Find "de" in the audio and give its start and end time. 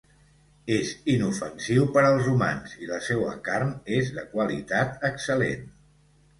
4.19-4.27